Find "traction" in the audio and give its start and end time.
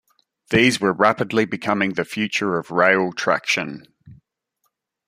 3.13-3.85